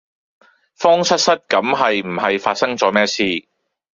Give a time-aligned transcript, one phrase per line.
[0.79, 1.47] 慌失失咁
[1.77, 3.45] 係唔係發生左咩事？